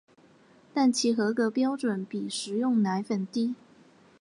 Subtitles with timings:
[0.73, 3.53] 但其合格标准比食用奶粉低。